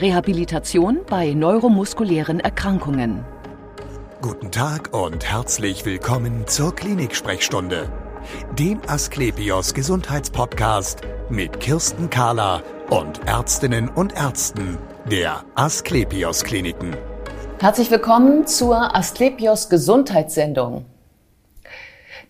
[0.00, 3.24] Rehabilitation bei neuromuskulären Erkrankungen.
[4.20, 7.88] Guten Tag und herzlich willkommen zur Klinik-Sprechstunde,
[8.56, 11.00] dem Asklepios Gesundheitspodcast
[11.30, 14.78] mit Kirsten Kahler und Ärztinnen und Ärzten
[15.10, 16.96] der Asklepios Kliniken.
[17.58, 20.84] Herzlich willkommen zur Asklepios Gesundheitssendung.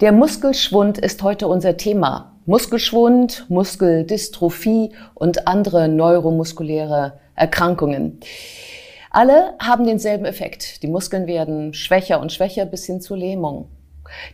[0.00, 2.32] Der Muskelschwund ist heute unser Thema.
[2.46, 8.20] Muskelschwund, Muskeldystrophie und andere neuromuskuläre Erkrankungen.
[9.10, 10.82] Alle haben denselben Effekt.
[10.82, 13.68] Die Muskeln werden schwächer und schwächer bis hin zur Lähmung.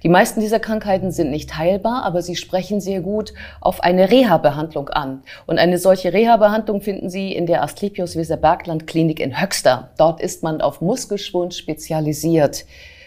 [0.03, 4.89] Die meisten dieser Krankheiten sind nicht heilbar, aber sie sprechen sehr gut auf eine Reha-Behandlung
[4.89, 5.23] an.
[5.47, 9.91] Und eine solche Reha-Behandlung finden Sie in der Asklepios Weserbergland Klinik in Höxter.
[9.99, 12.65] Dort ist man auf Muskelschwund spezialisiert.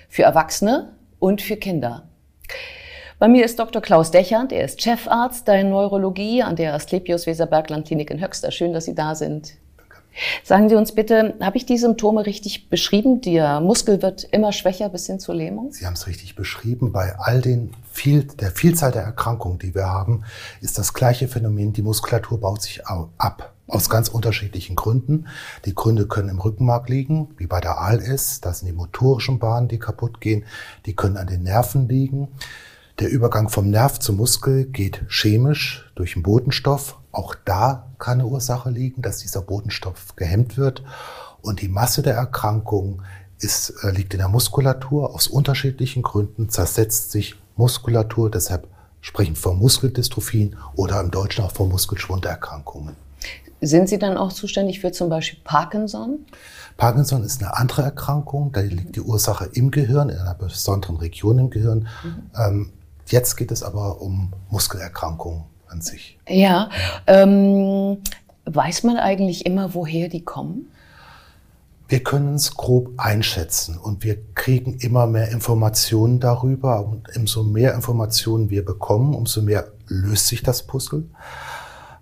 [0.10, 2.04] Für Erwachsene und für Kinder.
[3.20, 3.82] Bei mir ist Dr.
[3.82, 8.52] Klaus Dechand, er ist Chefarzt der Neurologie an der Asklepios Weserbergland Klinik in Höxter.
[8.52, 9.54] Schön, dass Sie da sind.
[10.44, 13.22] Sagen Sie uns bitte, habe ich die Symptome richtig beschrieben?
[13.22, 15.72] Der Muskel wird immer schwächer bis hin zur Lähmung?
[15.72, 16.92] Sie haben es richtig beschrieben.
[16.92, 20.24] Bei all den viel, der Vielzahl der Erkrankungen, die wir haben,
[20.62, 21.74] ist das gleiche Phänomen.
[21.74, 23.54] Die Muskulatur baut sich ab.
[23.68, 25.28] Aus ganz unterschiedlichen Gründen.
[25.66, 28.40] Die Gründe können im Rückenmark liegen, wie bei der ALS.
[28.40, 30.46] Das sind die motorischen Bahnen, die kaputt gehen.
[30.86, 32.30] Die können an den Nerven liegen.
[33.00, 36.98] Der Übergang vom Nerv zum Muskel geht chemisch durch den Botenstoff.
[37.18, 40.84] Auch da kann eine Ursache liegen, dass dieser Botenstoff gehemmt wird.
[41.42, 43.02] Und die Masse der Erkrankung
[43.40, 45.16] ist, äh, liegt in der Muskulatur.
[45.16, 48.30] Aus unterschiedlichen Gründen zersetzt sich Muskulatur.
[48.30, 48.68] Deshalb
[49.02, 52.96] sprechen wir von Muskeldystrophien oder im Deutschen auch von Muskelschwunderkrankungen.
[53.62, 56.20] Sind Sie dann auch zuständig für zum Beispiel Parkinson?
[56.78, 58.52] Parkinson ist eine andere Erkrankung.
[58.52, 61.88] Da liegt die Ursache im Gehirn, in einer besonderen Region im Gehirn.
[62.04, 62.32] Mhm.
[62.38, 62.74] Ähm,
[63.10, 66.18] Jetzt geht es aber um Muskelerkrankungen an sich.
[66.28, 66.70] Ja,
[67.06, 67.98] ähm,
[68.46, 70.72] weiß man eigentlich immer, woher die kommen?
[71.90, 76.86] Wir können es grob einschätzen und wir kriegen immer mehr Informationen darüber.
[76.86, 81.06] Und umso mehr Informationen wir bekommen, umso mehr löst sich das Puzzle.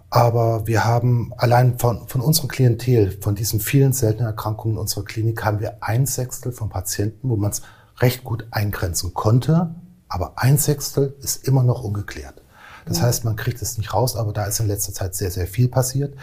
[0.10, 5.04] Aber wir haben allein von, von unserer Klientel, von diesen vielen seltenen Erkrankungen in unserer
[5.04, 7.62] Klinik, haben wir ein Sechstel von Patienten, wo man es
[8.00, 9.76] recht gut eingrenzen konnte,
[10.08, 12.42] aber ein Sechstel ist immer noch ungeklärt.
[12.86, 15.48] Das heißt, man kriegt es nicht raus, aber da ist in letzter Zeit sehr, sehr
[15.48, 16.14] viel passiert.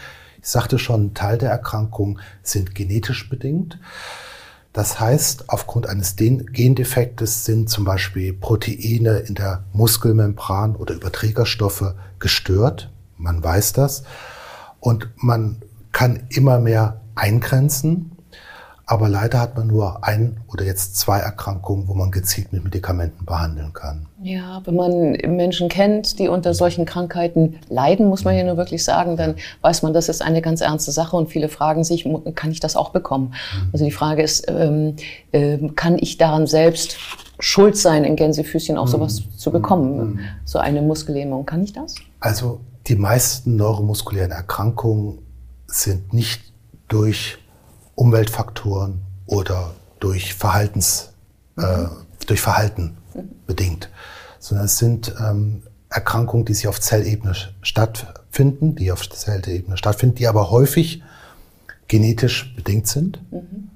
[0.41, 3.79] Ich sagte schon, Teil der Erkrankungen sind genetisch bedingt.
[4.73, 12.89] Das heißt, aufgrund eines Gendefektes sind zum Beispiel Proteine in der Muskelmembran oder Überträgerstoffe gestört.
[13.17, 14.03] Man weiß das.
[14.79, 18.12] Und man kann immer mehr eingrenzen.
[18.85, 23.25] Aber leider hat man nur ein oder jetzt zwei Erkrankungen, wo man gezielt mit Medikamenten
[23.25, 24.07] behandeln kann.
[24.21, 28.83] Ja, wenn man Menschen kennt, die unter solchen Krankheiten leiden, muss man ja nur wirklich
[28.83, 32.05] sagen, dann weiß man, das ist eine ganz ernste Sache und viele fragen sich,
[32.35, 33.27] kann ich das auch bekommen?
[33.55, 33.69] Mhm.
[33.71, 34.97] Also die Frage ist, ähm,
[35.31, 36.97] äh, kann ich daran selbst
[37.39, 39.37] schuld sein, in Gänsefüßchen auch sowas mhm.
[39.37, 39.97] zu bekommen?
[39.97, 40.19] Mhm.
[40.43, 41.95] So eine Muskellähmung, kann ich das?
[42.19, 45.19] Also die meisten neuromuskulären Erkrankungen
[45.67, 46.41] sind nicht
[46.89, 47.37] durch
[47.95, 51.13] Umweltfaktoren oder durch Verhaltens,
[51.55, 51.63] mhm.
[51.63, 53.29] äh, durch Verhalten mhm.
[53.47, 53.89] bedingt,
[54.39, 60.27] sondern es sind ähm, Erkrankungen, die sich auf Zellebene stattfinden, die auf Zellebene stattfinden, die
[60.27, 61.03] aber häufig
[61.87, 63.21] genetisch bedingt sind.
[63.31, 63.69] Mhm.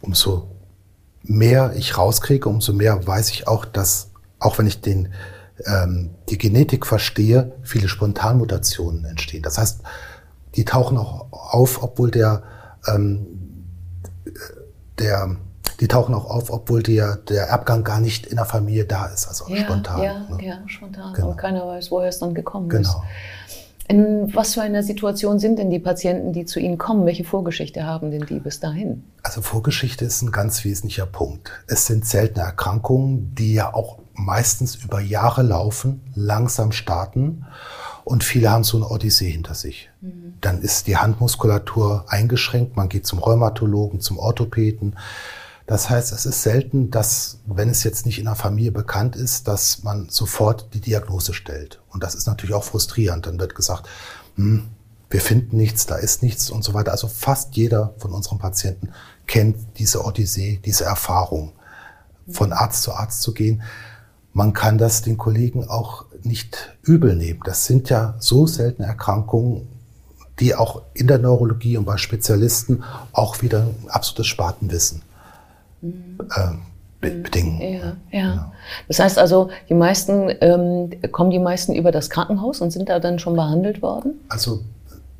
[0.00, 0.48] Umso
[1.22, 4.10] mehr ich rauskriege, umso mehr weiß ich auch, dass
[4.40, 5.08] auch wenn ich den,
[5.64, 9.42] ähm, die Genetik verstehe, viele Spontanmutationen entstehen.
[9.42, 9.82] Das heißt,
[10.56, 12.42] die tauchen auch auf, obwohl der
[12.86, 13.26] ähm,
[14.98, 15.36] der,
[15.80, 19.26] die tauchen auch auf, obwohl der, der Erbgang gar nicht in der Familie da ist,
[19.26, 20.02] also ja, spontan.
[20.02, 20.38] Ja, ne?
[20.44, 21.14] ja, spontan.
[21.14, 21.28] Genau.
[21.28, 22.88] Aber keiner weiß, woher es dann gekommen genau.
[22.88, 22.96] ist.
[23.88, 27.04] In was für einer Situation sind denn die Patienten, die zu Ihnen kommen?
[27.04, 29.04] Welche Vorgeschichte haben denn die bis dahin?
[29.22, 31.50] Also Vorgeschichte ist ein ganz wesentlicher Punkt.
[31.66, 37.44] Es sind seltene Erkrankungen, die ja auch meistens über Jahre laufen, langsam starten
[38.04, 39.90] und viele haben so eine Odyssee hinter sich.
[40.00, 40.34] Mhm.
[40.40, 44.96] Dann ist die Handmuskulatur eingeschränkt, man geht zum Rheumatologen, zum Orthopäden.
[45.66, 49.46] Das heißt, es ist selten, dass, wenn es jetzt nicht in der Familie bekannt ist,
[49.46, 51.80] dass man sofort die Diagnose stellt.
[51.90, 53.26] Und das ist natürlich auch frustrierend.
[53.26, 53.88] Dann wird gesagt,
[54.34, 54.64] hm,
[55.08, 56.90] wir finden nichts, da ist nichts und so weiter.
[56.90, 58.88] Also fast jeder von unseren Patienten
[59.26, 61.52] kennt diese Odyssee, diese Erfahrung,
[62.28, 63.62] von Arzt zu Arzt zu gehen.
[64.32, 67.40] Man kann das den Kollegen auch nicht übel nehmen.
[67.44, 69.68] Das sind ja so seltene Erkrankungen,
[70.40, 72.82] die auch in der Neurologie und bei Spezialisten
[73.12, 75.02] auch wieder ein absolutes Spartenwissen
[75.82, 76.18] mhm.
[76.34, 76.52] äh,
[77.00, 77.60] bedingen.
[77.60, 78.30] Ja, ja.
[78.30, 78.52] Genau.
[78.88, 83.00] Das heißt also, die meisten ähm, kommen die meisten über das Krankenhaus und sind da
[83.00, 84.14] dann schon behandelt worden?
[84.28, 84.60] Also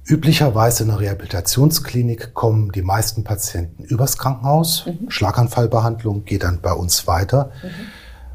[0.04, 4.86] Üblicherweise in der Rehabilitationsklinik kommen die meisten Patienten übers Krankenhaus.
[4.86, 5.08] Mhm.
[5.08, 7.52] Schlaganfallbehandlung geht dann bei uns weiter.
[7.62, 7.68] Mhm.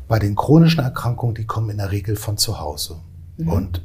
[0.07, 2.97] Bei den chronischen Erkrankungen, die kommen in der Regel von zu Hause
[3.37, 3.49] mhm.
[3.49, 3.81] und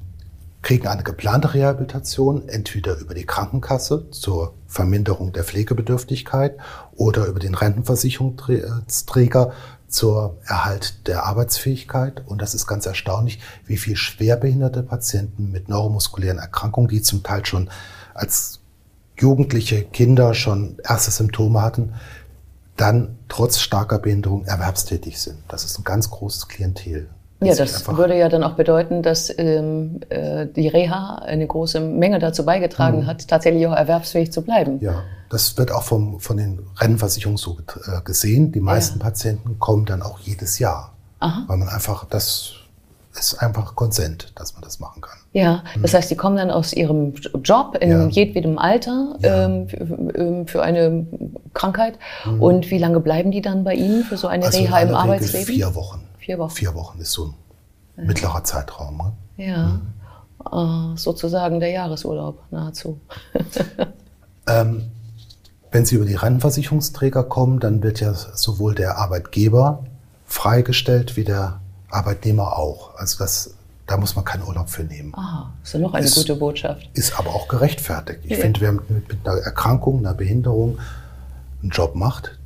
[0.63, 6.57] kriegen eine geplante Rehabilitation, entweder über die Krankenkasse zur Verminderung der Pflegebedürftigkeit
[6.95, 9.53] oder über den Rentenversicherungsträger
[9.89, 12.23] zur Erhalt der Arbeitsfähigkeit.
[12.27, 17.45] Und das ist ganz erstaunlich, wie viel schwerbehinderte Patienten mit neuromuskulären Erkrankungen, die zum Teil
[17.45, 17.69] schon
[18.15, 18.61] als
[19.19, 21.95] jugendliche Kinder schon erste Symptome hatten,
[22.83, 25.39] dann trotz starker Behinderung erwerbstätig sind.
[25.49, 27.09] Das ist ein ganz großes Klientel.
[27.41, 32.19] Ja, das würde ja dann auch bedeuten, dass ähm, äh, die Reha eine große Menge
[32.19, 33.07] dazu beigetragen mhm.
[33.07, 34.81] hat, tatsächlich auch erwerbsfähig zu bleiben.
[34.81, 37.57] Ja, das wird auch vom, von den Rentenversicherungen so
[37.87, 38.53] äh, gesehen.
[38.53, 39.05] Die meisten ja.
[39.05, 41.45] Patienten kommen dann auch jedes Jahr, Aha.
[41.47, 42.55] weil man einfach, das
[43.19, 45.19] ist einfach Konsent, dass man das machen kann.
[45.33, 45.97] Ja, das mhm.
[45.97, 48.07] heißt, die kommen dann aus ihrem Job in ja.
[48.07, 49.45] jedwedem Alter ja.
[49.45, 49.69] ähm,
[50.15, 51.07] ähm für eine
[51.55, 51.99] Krankheit.
[52.25, 52.43] Mhm.
[52.43, 55.47] Und wie lange bleiben die dann bei Ihnen für so eine also Reha im Arbeitsleben?
[55.47, 56.03] Vier Wochen.
[56.19, 56.51] Vier Wochen.
[56.51, 57.35] Vier Wochen ist so
[57.97, 58.97] ein mittlerer Zeitraum.
[59.37, 59.45] Ne?
[59.45, 59.81] Ja,
[60.53, 60.97] mhm.
[60.97, 63.01] sozusagen der Jahresurlaub nahezu.
[64.47, 64.91] ähm,
[65.71, 69.85] wenn Sie über die Rentenversicherungsträger kommen, dann wird ja sowohl der Arbeitgeber
[70.27, 71.62] freigestellt wie der
[71.93, 72.97] Arbeitnehmer auch.
[72.97, 73.55] Also das,
[73.87, 75.15] da muss man keinen Urlaub für nehmen.
[75.15, 76.89] Ah, ist ja noch eine ist, gute Botschaft.
[76.95, 78.21] Ist aber auch gerechtfertigt.
[78.25, 78.39] Ich ja.
[78.39, 80.79] finde, wer mit, mit einer Erkrankung, einer Behinderung
[81.63, 82.39] einen Job macht,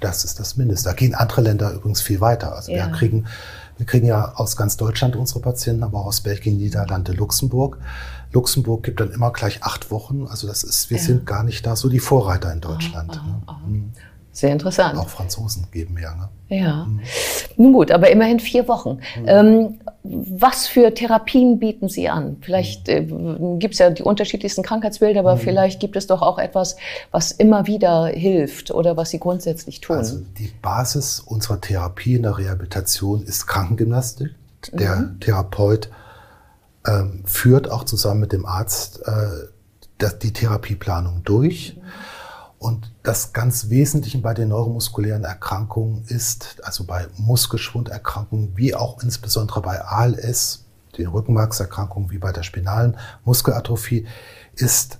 [0.00, 0.88] das ist das Mindeste.
[0.88, 2.54] Da gehen andere Länder übrigens viel weiter.
[2.54, 2.86] Also ja.
[2.86, 3.26] wir kriegen,
[3.78, 7.78] wir kriegen ja aus ganz Deutschland unsere Patienten, aber auch aus Belgien, Niederlande, Luxemburg.
[8.32, 10.26] Luxemburg gibt dann immer gleich acht Wochen.
[10.28, 11.02] Also das ist, wir ja.
[11.02, 13.12] sind gar nicht da so die Vorreiter in Deutschland.
[13.12, 13.60] Aha, aha, aha.
[13.66, 13.92] Mhm.
[14.36, 14.98] Sehr interessant.
[14.98, 16.14] Auch Franzosen geben ja.
[16.14, 16.28] Ne?
[16.54, 16.84] Ja.
[16.84, 17.00] Mhm.
[17.56, 18.98] Nun gut, aber immerhin vier Wochen.
[19.18, 19.24] Mhm.
[19.26, 22.36] Ähm, was für Therapien bieten Sie an?
[22.42, 23.06] Vielleicht äh,
[23.58, 25.40] gibt es ja die unterschiedlichsten Krankheitsbilder, aber mhm.
[25.40, 26.76] vielleicht gibt es doch auch etwas,
[27.12, 29.96] was immer wieder hilft oder was Sie grundsätzlich tun.
[29.96, 34.34] Also die Basis unserer Therapie in der Rehabilitation ist Krankengymnastik.
[34.70, 35.20] Der mhm.
[35.20, 35.88] Therapeut
[36.86, 41.74] ähm, führt auch zusammen mit dem Arzt äh, die Therapieplanung durch.
[41.74, 41.86] Mhm.
[42.58, 49.60] Und das ganz Wesentliche bei den neuromuskulären Erkrankungen ist, also bei Muskelschwunderkrankungen, wie auch insbesondere
[49.60, 50.64] bei ALS,
[50.96, 54.06] den Rückenmarkserkrankungen, wie bei der spinalen Muskelatrophie,
[54.54, 54.98] ist,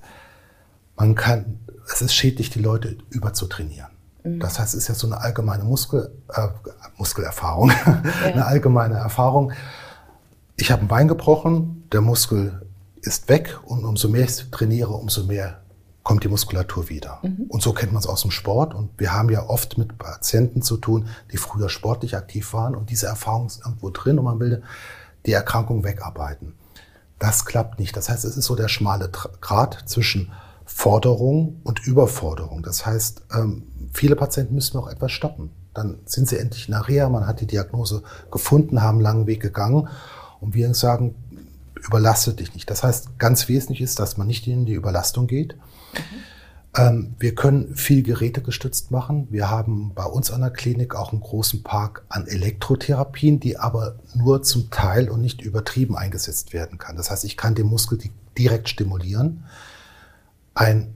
[0.96, 1.58] man kann,
[1.90, 3.90] es ist schädlich, die Leute überzutrainieren.
[4.22, 4.40] Mhm.
[4.40, 6.48] Das heißt, es ist ja so eine allgemeine Muskel, äh,
[6.98, 8.02] Muskelerfahrung, ja.
[8.24, 9.52] eine allgemeine Erfahrung.
[10.56, 12.66] Ich habe ein Bein gebrochen, der Muskel
[13.00, 15.62] ist weg und umso mehr ich trainiere, umso mehr
[16.06, 17.18] kommt die Muskulatur wieder.
[17.22, 17.46] Mhm.
[17.48, 18.74] Und so kennt man es aus dem Sport.
[18.74, 22.90] Und wir haben ja oft mit Patienten zu tun, die früher sportlich aktiv waren und
[22.90, 24.62] diese Erfahrung ist irgendwo drin und man will
[25.26, 26.54] die Erkrankung wegarbeiten.
[27.18, 27.96] Das klappt nicht.
[27.96, 29.10] Das heißt, es ist so der schmale
[29.40, 30.30] Grat zwischen
[30.64, 32.62] Forderung und Überforderung.
[32.62, 35.50] Das heißt, ähm, viele Patienten müssen auch etwas stoppen.
[35.74, 39.88] Dann sind sie endlich nachher, man hat die Diagnose gefunden, haben einen langen Weg gegangen
[40.40, 41.16] und wir sagen,
[41.84, 42.70] überlastet dich nicht.
[42.70, 45.56] Das heißt, ganz wesentlich ist, dass man nicht in die Überlastung geht,
[46.78, 47.14] Mhm.
[47.19, 49.28] wir können viel gerätegestützt machen.
[49.31, 53.99] Wir haben bei uns an der Klinik auch einen großen Park an Elektrotherapien, die aber
[54.14, 56.96] nur zum Teil und nicht übertrieben eingesetzt werden kann.
[56.96, 57.99] Das heißt, ich kann den Muskel
[58.37, 59.44] direkt stimulieren.
[60.55, 60.93] Ein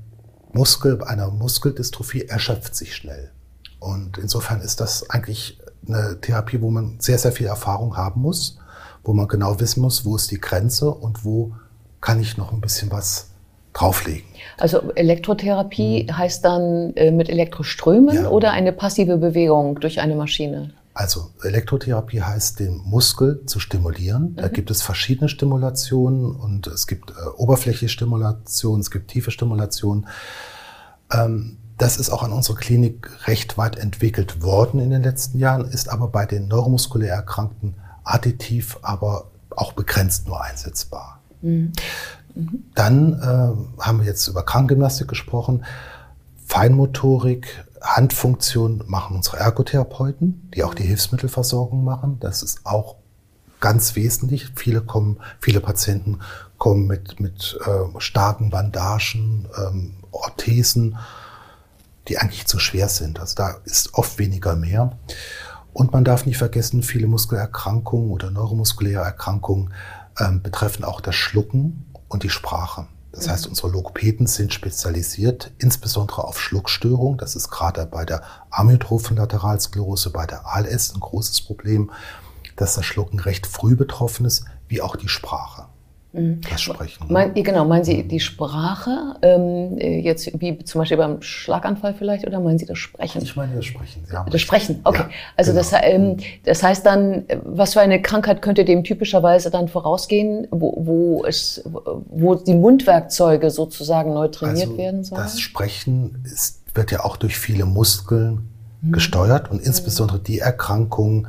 [0.53, 3.31] Muskel einer Muskeldystrophie erschöpft sich schnell.
[3.79, 8.58] Und insofern ist das eigentlich eine Therapie, wo man sehr, sehr viel Erfahrung haben muss,
[9.04, 11.52] wo man genau wissen muss, wo ist die Grenze und wo
[12.00, 13.30] kann ich noch ein bisschen was
[13.72, 14.28] drauflegen.
[14.58, 16.19] Also Elektrotherapie mhm.
[16.19, 18.28] heißt dann äh, mit Elektroströmen ja.
[18.28, 20.74] oder eine passive Bewegung durch eine Maschine?
[20.92, 24.32] Also Elektrotherapie heißt, den Muskel zu stimulieren.
[24.32, 24.36] Mhm.
[24.36, 30.06] Da gibt es verschiedene Stimulationen und es gibt äh, Oberflächestimulation, es gibt tiefe Stimulation.
[31.12, 35.64] Ähm, das ist auch an unserer Klinik recht weit entwickelt worden in den letzten Jahren,
[35.64, 37.76] ist aber bei den neuromuskulär Erkrankten
[38.12, 41.20] additiv, aber auch begrenzt nur einsetzbar.
[41.43, 41.72] Mhm.
[42.74, 45.64] Dann äh, haben wir jetzt über Krankengymnastik gesprochen.
[46.46, 52.19] Feinmotorik, Handfunktion machen unsere Ergotherapeuten, die auch die Hilfsmittelversorgung machen.
[52.20, 52.96] Das ist auch
[53.60, 54.52] ganz wesentlich.
[54.56, 56.19] Viele kommen, viele Patienten
[56.58, 60.96] kommen mit, mit äh, starken Bandagen, ähm, Orthesen,
[62.08, 63.20] die eigentlich zu schwer sind.
[63.20, 64.98] Also da ist oft weniger mehr.
[65.72, 69.72] Und man darf nicht vergessen, viele Muskelerkrankungen oder neuromuskuläre Erkrankungen
[70.19, 72.86] ähm, betreffen auch das Schlucken und die Sprache.
[73.12, 73.50] Das heißt, mhm.
[73.50, 77.19] unsere Logopäden sind spezialisiert, insbesondere auf Schluckstörungen.
[77.19, 81.91] Das ist gerade bei der amyotrophen Lateralsklerose, bei der ALS ein großes Problem,
[82.56, 85.67] dass das Schlucken recht früh betroffen ist, wie auch die Sprache.
[86.12, 86.40] Mhm.
[86.50, 87.06] Das Sprechen.
[87.06, 87.12] Ne?
[87.12, 92.40] Mein, genau, meinen Sie die Sprache, ähm, jetzt wie zum Beispiel beim Schlaganfall vielleicht, oder
[92.40, 93.22] meinen Sie das Sprechen?
[93.22, 94.05] Ich meine das Sprechen.
[94.05, 95.02] Sie haben das Sprechen, okay.
[95.02, 95.62] Ja, also genau.
[95.62, 100.74] das, ähm, das heißt dann, was für eine Krankheit könnte dem typischerweise dann vorausgehen, wo,
[100.79, 105.22] wo, es, wo die Mundwerkzeuge sozusagen neu trainiert also werden sollen?
[105.22, 108.48] Das Sprechen ist, wird ja auch durch viele Muskeln
[108.82, 108.93] mhm.
[108.93, 111.29] gesteuert und insbesondere die Erkrankungen,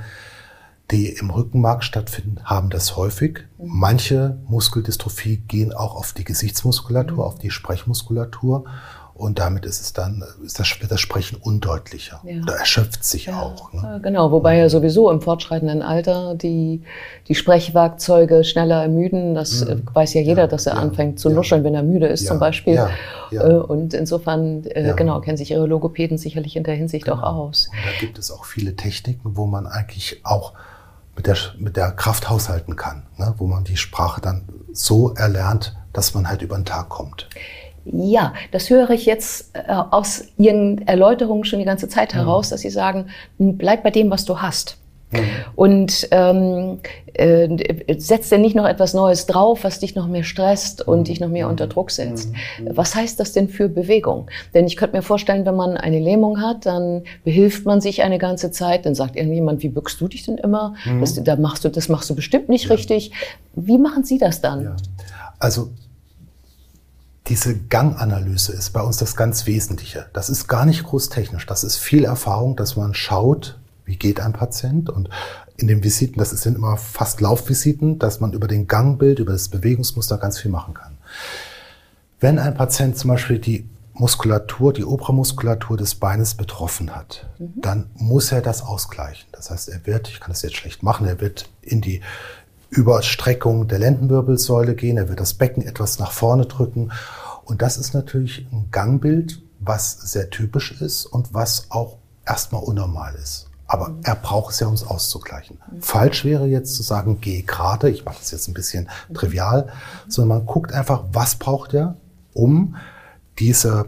[0.92, 3.46] die im Rückenmark stattfinden, haben das häufig.
[3.58, 3.68] Mhm.
[3.68, 7.24] Manche Muskeldystrophie gehen auch auf die Gesichtsmuskulatur, mhm.
[7.24, 8.66] auf die Sprechmuskulatur.
[9.14, 12.42] Und damit ist es dann, ist das, wird das Sprechen undeutlicher ja.
[12.42, 13.40] oder erschöpft sich ja.
[13.40, 13.72] auch.
[13.72, 14.00] Ne?
[14.02, 16.82] Genau, wobei ja sowieso im fortschreitenden Alter die,
[17.28, 19.36] die Sprechwerkzeuge schneller ermüden.
[19.36, 19.84] Das mhm.
[19.94, 20.80] weiß ja jeder, dass er ja.
[20.80, 22.84] anfängt zu nuscheln, wenn er müde ist zum Beispiel.
[23.32, 27.18] Äh, und insofern, äh, genau, kennen sich ihre Logopäden sicherlich in der Hinsicht genau.
[27.18, 27.70] auch aus.
[27.72, 30.54] Und da gibt es auch viele Techniken, wo man eigentlich auch
[31.16, 33.34] mit der, mit der Kraft haushalten kann, ne?
[33.38, 37.28] wo man die Sprache dann so erlernt, dass man halt über den Tag kommt.
[37.84, 42.50] Ja, das höre ich jetzt äh, aus Ihren Erläuterungen schon die ganze Zeit heraus, mhm.
[42.52, 44.78] dass Sie sagen, bleib bei dem, was du hast.
[45.12, 45.20] Mhm.
[45.56, 46.80] Und ähm,
[47.14, 51.20] äh, setzt denn nicht noch etwas Neues drauf, was dich noch mehr stresst und dich
[51.20, 52.32] noch mehr unter Druck setzt?
[52.32, 52.70] Mhm.
[52.72, 54.30] Was heißt das denn für Bewegung?
[54.54, 58.18] Denn ich könnte mir vorstellen, wenn man eine Lähmung hat, dann behilft man sich eine
[58.18, 60.76] ganze Zeit, dann sagt irgendjemand, wie bückst du dich denn immer?
[60.86, 61.02] Mhm.
[61.02, 62.76] Das, da machst du, das machst du bestimmt nicht ja.
[62.76, 63.12] richtig.
[63.56, 64.64] Wie machen Sie das dann?
[64.64, 64.76] Ja.
[65.40, 65.72] Also
[67.28, 70.08] diese Ganganalyse ist bei uns das ganz Wesentliche.
[70.14, 71.46] Das ist gar nicht groß technisch.
[71.46, 73.60] Das ist viel Erfahrung, dass man schaut,
[73.92, 75.10] wie geht ein Patient und
[75.58, 79.50] in den Visiten, das sind immer fast Laufvisiten, dass man über den Gangbild, über das
[79.50, 80.98] Bewegungsmuster ganz viel machen kann.
[82.22, 87.54] Wenn ein Patient zum Beispiel die Muskulatur, die Obramuskulatur des Beines betroffen hat, mhm.
[87.58, 89.28] dann muss er das ausgleichen.
[89.34, 92.00] Das heißt, er wird, ich kann das jetzt schlecht machen, er wird in die
[92.70, 96.94] Überstreckung der Lendenwirbelsäule gehen, er wird das Becken etwas nach vorne drücken.
[97.44, 103.16] Und das ist natürlich ein Gangbild, was sehr typisch ist und was auch erstmal unnormal
[103.16, 103.51] ist.
[103.72, 105.58] Aber er braucht es ja, um es auszugleichen.
[105.72, 105.82] Mhm.
[105.82, 109.14] Falsch wäre jetzt zu sagen, geh gerade, ich mache das jetzt ein bisschen mhm.
[109.14, 109.70] trivial,
[110.10, 111.96] sondern man guckt einfach, was braucht er,
[112.34, 112.76] um
[113.40, 113.86] diese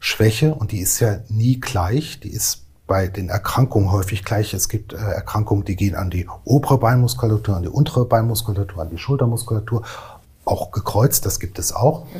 [0.00, 4.52] Schwäche, und die ist ja nie gleich, die ist bei den Erkrankungen häufig gleich.
[4.52, 8.90] Es gibt äh, Erkrankungen, die gehen an die obere Beinmuskulatur, an die untere Beinmuskulatur, an
[8.90, 9.82] die Schultermuskulatur,
[10.44, 12.04] auch gekreuzt, das gibt es auch.
[12.04, 12.10] Mhm.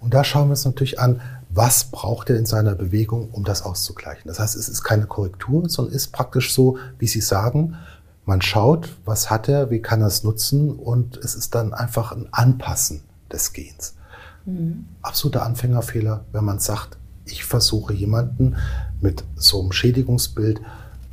[0.00, 1.20] Und da schauen wir uns natürlich an,
[1.54, 4.26] was braucht er in seiner Bewegung, um das auszugleichen.
[4.26, 7.76] Das heißt, es ist keine Korrektur, sondern ist praktisch so, wie Sie sagen,
[8.24, 12.12] man schaut, was hat er, wie kann er es nutzen und es ist dann einfach
[12.12, 13.94] ein Anpassen des Gens.
[14.46, 14.86] Mhm.
[15.02, 18.56] Absoluter Anfängerfehler, wenn man sagt, ich versuche jemanden
[19.00, 20.60] mit so einem Schädigungsbild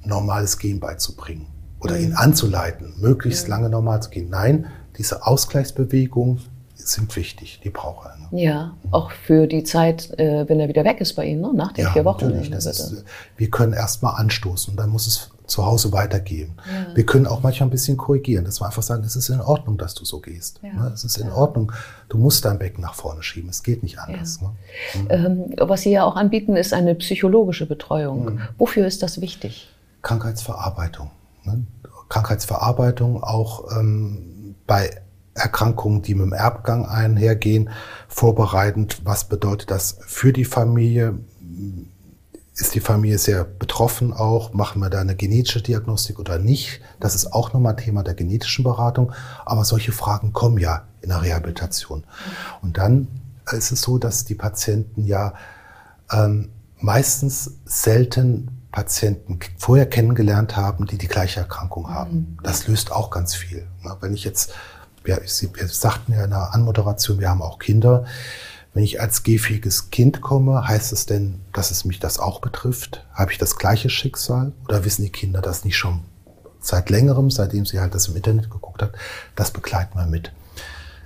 [0.03, 1.48] normales Gen beizubringen
[1.79, 2.03] oder mhm.
[2.03, 3.50] ihn anzuleiten, möglichst mhm.
[3.51, 4.29] lange normal zu gehen.
[4.29, 4.67] Nein,
[4.98, 6.39] diese Ausgleichsbewegung
[6.86, 8.17] sind wichtig, die braucht er.
[8.17, 8.41] Ne?
[8.41, 11.51] Ja, auch für die Zeit, äh, wenn er wieder weg ist bei Ihnen, ne?
[11.53, 12.25] nach den ja, vier Wochen.
[12.25, 12.50] Natürlich.
[12.50, 13.03] Das ist,
[13.38, 16.53] wir können erstmal anstoßen und dann muss es zu Hause weitergehen.
[16.71, 16.95] Ja.
[16.95, 19.77] Wir können auch manchmal ein bisschen korrigieren, dass wir einfach sagen, es ist in Ordnung,
[19.77, 20.59] dass du so gehst.
[20.62, 20.74] Ja.
[20.74, 20.91] Ne?
[20.93, 21.33] Es ist in ja.
[21.33, 21.71] Ordnung,
[22.07, 24.41] du musst dein Becken nach vorne schieben, es geht nicht anders.
[24.41, 24.50] Ne?
[24.93, 25.07] Mhm.
[25.09, 28.25] Ähm, was Sie ja auch anbieten, ist eine psychologische Betreuung.
[28.25, 28.41] Mhm.
[28.57, 29.69] Wofür ist das wichtig?
[30.01, 31.12] Krankheitsverarbeitung.
[31.43, 31.65] Ne?
[32.09, 35.01] Krankheitsverarbeitung auch ähm, bei
[35.39, 37.69] Erkrankungen, die mit dem Erbgang einhergehen,
[38.08, 39.01] vorbereitend.
[39.03, 41.19] Was bedeutet das für die Familie?
[42.55, 44.53] Ist die Familie sehr betroffen auch?
[44.53, 46.81] Machen wir da eine genetische Diagnostik oder nicht?
[47.00, 49.13] Das ist auch nochmal Thema der genetischen Beratung.
[49.46, 52.03] Aber solche Fragen kommen ja in der Rehabilitation.
[52.62, 53.08] Und dann
[53.51, 55.34] ist es so, dass die Patienten ja
[56.12, 62.12] ähm, meistens selten Patienten vorher kennengelernt haben, die die gleiche Erkrankung haben.
[62.12, 62.38] Mhm.
[62.43, 63.67] Das löst auch ganz viel.
[64.01, 64.53] Wenn ich jetzt
[65.03, 68.06] wir, wir sagten ja in der Anmoderation, wir haben auch Kinder.
[68.74, 73.06] Wenn ich als gehfähiges Kind komme, heißt es denn, dass es mich das auch betrifft?
[73.13, 74.51] Habe ich das gleiche Schicksal?
[74.68, 76.01] Oder wissen die Kinder das nicht schon
[76.60, 78.94] seit längerem, seitdem sie halt das im Internet geguckt hat?
[79.36, 80.32] Das begleiten wir mit.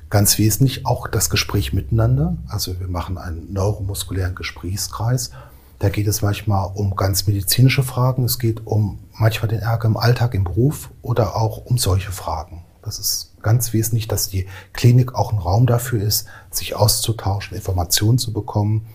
[0.09, 2.37] Ganz wesentlich auch das Gespräch miteinander.
[2.47, 5.31] Also wir machen einen neuromuskulären Gesprächskreis.
[5.79, 8.23] Da geht es manchmal um ganz medizinische Fragen.
[8.25, 12.63] Es geht um manchmal den Ärger im Alltag, im Beruf oder auch um solche Fragen.
[12.83, 18.17] Das ist ganz wesentlich, dass die Klinik auch ein Raum dafür ist, sich auszutauschen, Informationen
[18.17, 18.87] zu bekommen,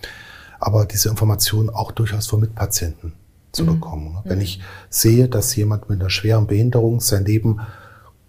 [0.59, 3.13] aber diese Informationen auch durchaus von Mitpatienten
[3.51, 3.67] zu mhm.
[3.67, 4.13] bekommen.
[4.13, 4.21] Ne?
[4.25, 7.61] Wenn ich sehe, dass jemand mit einer schweren Behinderung sein Leben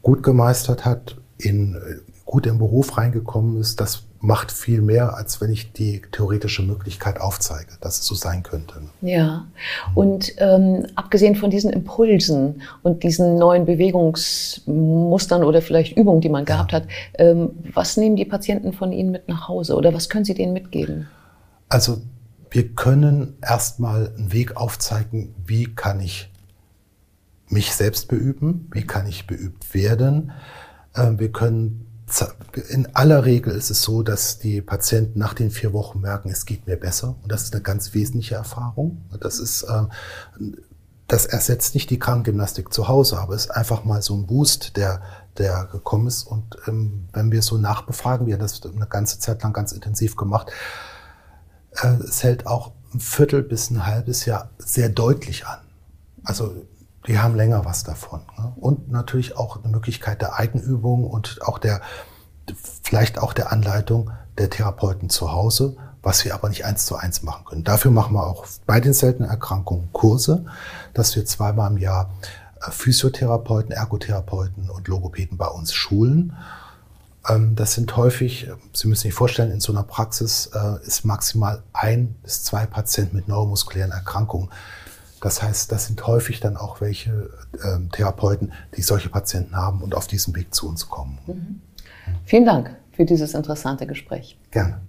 [0.03, 1.77] gut gemeistert hat, in,
[2.25, 7.21] gut im Beruf reingekommen ist, das macht viel mehr, als wenn ich die theoretische Möglichkeit
[7.21, 8.83] aufzeige, dass es so sein könnte.
[9.01, 9.47] Ja,
[9.95, 16.45] und ähm, abgesehen von diesen Impulsen und diesen neuen Bewegungsmustern oder vielleicht Übungen, die man
[16.45, 16.79] gehabt ja.
[16.79, 20.35] hat, ähm, was nehmen die Patienten von Ihnen mit nach Hause oder was können Sie
[20.35, 21.09] denen mitgeben?
[21.71, 22.03] Also
[22.51, 26.31] wir können erstmal einen Weg aufzeigen, wie kann ich
[27.49, 30.33] mich selbst beüben, wie kann ich beübt werden.
[30.95, 31.90] Ähm, wir können
[32.69, 36.45] in aller Regel ist es so, dass die Patienten nach den vier Wochen merken, es
[36.45, 37.17] geht mir besser.
[37.23, 39.05] Und das ist eine ganz wesentliche Erfahrung.
[39.21, 39.83] Das ist, äh,
[41.07, 44.77] das ersetzt nicht die Krankengymnastik zu Hause, aber es ist einfach mal so ein Boost,
[44.77, 45.03] der,
[45.39, 46.25] der gekommen ist.
[46.25, 50.17] Und ähm, wenn wir so nachbefragen, wir haben das eine ganze Zeit lang ganz intensiv
[50.17, 50.51] gemacht,
[51.83, 55.59] äh, es hält auch ein Viertel bis ein halbes Jahr sehr deutlich an.
[56.25, 56.55] Also
[57.07, 58.21] die haben länger was davon.
[58.39, 58.53] Ne?
[58.57, 61.81] Und natürlich auch eine Möglichkeit der Eigenübung und auch der,
[62.83, 67.23] vielleicht auch der Anleitung der Therapeuten zu Hause, was wir aber nicht eins zu eins
[67.23, 67.65] machen können.
[67.65, 70.47] Dafür machen wir auch bei den seltenen Erkrankungen Kurse,
[70.95, 72.11] dass wir zweimal im Jahr
[72.61, 76.37] äh, Physiotherapeuten, Ergotherapeuten und Logopäden bei uns schulen.
[77.29, 81.05] Ähm, das sind häufig, äh, Sie müssen sich vorstellen, in so einer Praxis äh, ist
[81.05, 84.51] maximal ein bis zwei Patienten mit neuromuskulären Erkrankungen
[85.21, 89.95] das heißt, das sind häufig dann auch welche äh, Therapeuten, die solche Patienten haben und
[89.95, 91.19] auf diesem Weg zu uns kommen.
[91.27, 91.61] Mhm.
[92.25, 94.39] Vielen Dank für dieses interessante Gespräch.
[94.51, 94.81] Gerne.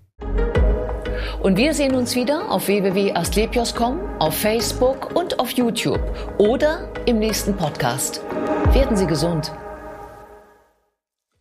[1.42, 6.02] Und wir sehen uns wieder auf www.astlepios.com, auf Facebook und auf YouTube
[6.38, 8.22] oder im nächsten Podcast.
[8.74, 9.52] Werden Sie gesund.